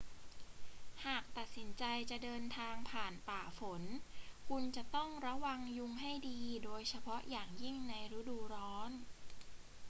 [1.05, 3.81] หากตัดสินใจจะเดินทางผ่านป่าฝน
[4.47, 8.91] คุณจะต้องระวังยุงให้ดี โดยเฉพาะอย่างยิ่งในฤดูร้อน